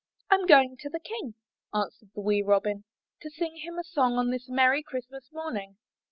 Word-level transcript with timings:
*' 0.17 0.29
'Tm 0.31 0.47
going 0.47 0.75
to 0.77 0.89
the 0.89 0.99
King," 0.99 1.35
answered 1.75 2.09
the 2.15 2.21
wee 2.21 2.41
Robin, 2.41 2.85
''to 3.21 3.29
sing 3.29 3.57
him 3.57 3.77
a 3.77 3.83
song 3.83 4.13
on 4.17 4.31
this 4.31 4.49
merry 4.49 4.81
Christ 4.81 5.09
mas 5.11 5.31
morning." 5.31 5.77